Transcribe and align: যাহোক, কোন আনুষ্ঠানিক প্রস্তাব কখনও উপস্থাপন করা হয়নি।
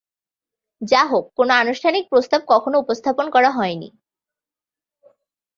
যাহোক, 0.81 1.25
কোন 1.37 1.49
আনুষ্ঠানিক 1.51 2.03
প্রস্তাব 2.09 2.41
কখনও 2.47 2.81
উপস্থাপন 2.81 3.25
করা 3.29 3.49
হয়নি। 3.51 3.89